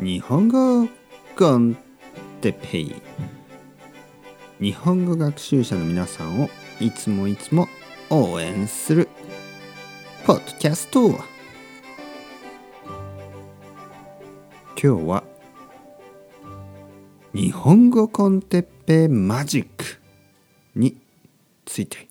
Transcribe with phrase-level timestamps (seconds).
[0.00, 0.88] 日本語
[1.36, 1.76] コン
[2.40, 2.94] テペイ。
[4.60, 7.68] 日本語学習者の皆さんをいつもいつも
[8.10, 9.08] 応援する
[10.26, 11.16] ポッドキャスト今
[14.76, 15.24] 日は
[17.32, 19.84] 日本語コンテッペイマジック
[20.74, 20.96] に
[21.64, 22.08] ついて。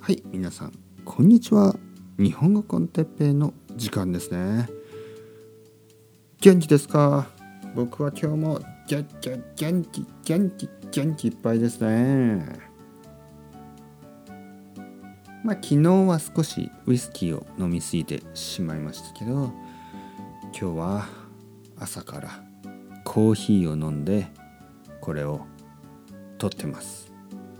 [0.00, 0.72] はい皆さん
[1.04, 1.74] こんにちは。
[2.18, 4.77] 日本語コンテッペイの時間ですね。
[6.40, 7.26] 元気ですか？
[7.74, 12.46] 僕は今日も元気元気元気元気いっぱいですね。
[15.42, 19.52] まあ昨日は少しウイスキーを飲みすぎてしまいましたけど
[20.58, 21.06] 今日は
[21.76, 22.40] 朝から
[23.04, 24.28] コーヒーを飲んで
[25.00, 25.40] これを
[26.38, 27.10] 撮ってます。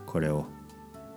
[0.07, 0.47] これを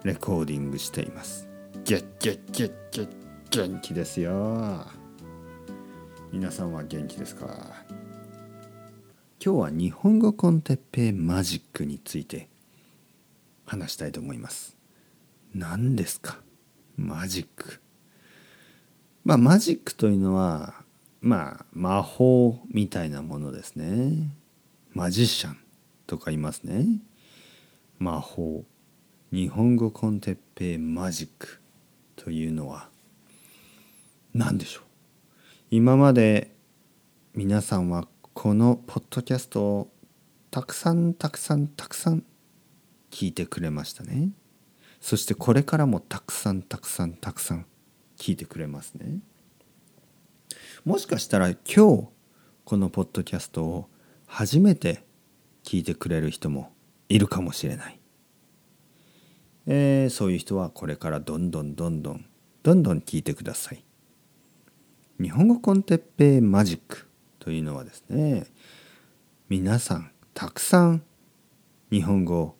[0.04, 1.48] レコーディングしています。
[1.86, 3.10] ゲッゲッゲッゲッ
[3.52, 4.88] 元気ですよ。
[6.52, 7.48] 皆さんは元気ですか？
[9.42, 12.50] 今日は日本語コンテッペマジックについて
[13.66, 14.76] 話したいと思います。
[15.56, 16.40] 何ですか？
[16.98, 17.80] マジック。
[19.24, 20.74] まあマジックというのは
[21.22, 24.30] まあ魔法みたいなものですね。
[24.92, 25.58] マジシャン
[26.06, 26.86] とか言いますね。
[27.98, 28.66] 魔法。
[29.32, 31.62] 日本語コンテッペマジック
[32.18, 32.90] というのは
[34.34, 34.91] 何でしょう？
[35.74, 36.54] 今まで
[37.34, 39.92] 皆さんはこのポッドキャストを
[40.52, 42.26] たくさんたくさんたくさん
[43.10, 44.32] 聞いてくれましたね。
[45.00, 47.66] そしてこれからもたくさんたくさんたくさん
[48.18, 49.20] 聞いてくれますね。
[50.84, 52.10] もしかしたら今日
[52.66, 53.90] このポッドキャストを
[54.26, 55.06] 初めて
[55.64, 56.74] 聞いてくれる人も
[57.08, 58.00] いるかもしれない、
[59.68, 62.26] えー、そういう人はこれからどんどんどんどん
[62.62, 63.86] どんどん聞いてください。
[65.22, 67.08] 日本語コンテッペイマジック
[67.38, 68.48] というのはですね
[69.50, 71.04] 皆さんたくさん
[71.92, 72.56] 日本語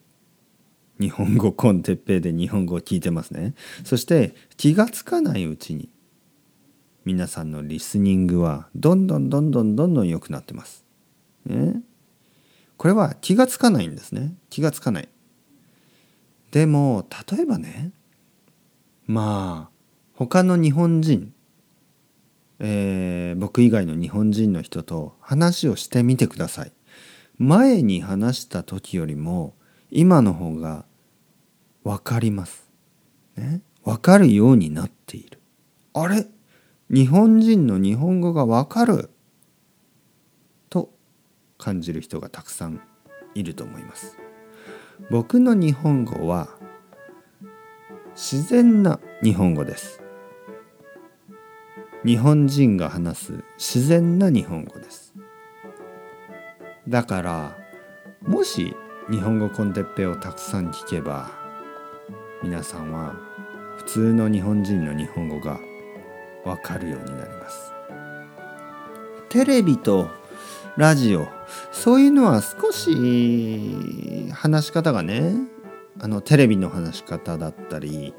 [1.00, 3.54] 日本語コンテッペイで日本語を聞いてますね
[3.84, 5.88] そして気がつかないうちに
[7.04, 10.84] 皆さんのリスニングはどんどんどんどんどんどん良くなってます。
[11.46, 11.82] ね、
[12.76, 15.08] これは気がつかないんですね気がつかない。
[16.52, 17.90] でも例えばね
[19.08, 19.70] まあ
[20.14, 21.34] 他の日本人
[22.64, 26.72] えー、僕以外の日本人の人と話をしてみてください。
[27.36, 29.56] 前に話した時よりも
[29.90, 30.84] 今の方が
[31.82, 32.70] 分かります。
[33.36, 33.62] ね？
[33.84, 35.40] 分かるようになっている。
[35.92, 36.28] あれ？
[36.88, 39.10] 日本人の日本語が分かる？
[40.70, 40.94] と
[41.58, 42.80] 感じる人がたくさん
[43.34, 44.16] いると思います。
[45.10, 46.48] 僕の日本語は
[48.14, 50.01] 自然な日本語です。
[52.04, 55.14] 日本人が話す自然な日本語です。
[56.88, 57.56] だから
[58.22, 58.74] もし
[59.08, 61.30] 日本語コンテッペをたくさん聞けば
[62.42, 63.14] 皆さんは
[63.78, 65.60] 普通の日本人の日本語が
[66.44, 67.72] わかるようになります。
[69.28, 70.10] テレビと
[70.76, 71.28] ラジオ
[71.70, 75.34] そういうのは少し話し方がね
[76.00, 78.12] あのテレビの話し方だったり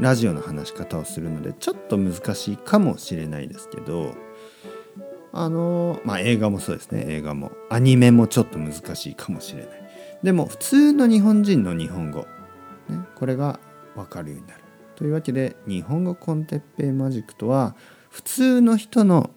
[0.00, 4.14] ラジオの話し方をするのでちょっと難しいかもしれないですけど
[5.32, 7.04] あのまあ映画もそうですね。
[7.08, 7.52] 映画も。
[7.68, 9.70] アニメもちょっと難しいかもしれない。
[10.22, 12.26] でも普通の日本人の日本語、
[12.88, 13.60] ね、これが
[13.94, 14.62] 分かるようになる。
[14.96, 17.76] というわけで日本語 con テッペイマジックとは
[18.10, 19.30] 普通の人の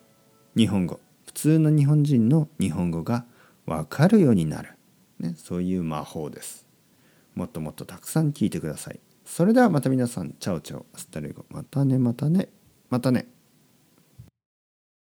[0.55, 0.99] 日本語。
[1.25, 3.25] 普通の日本人の日本語が
[3.65, 4.75] 分かるようになる、
[5.19, 6.65] ね、そういう魔法です。
[7.35, 8.99] もっともっとたくさん聞いてください。
[9.31, 11.45] それではまた皆さん、 ciao ciao、 hasta luego。
[11.47, 12.49] またね、またね、
[12.89, 13.29] またね。